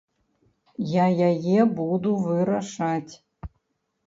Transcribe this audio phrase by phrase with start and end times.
[0.91, 3.13] Я яе буду вырашаць.